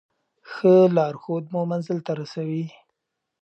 [0.51, 2.65] ښه لارښود مو منزل ته رسوي.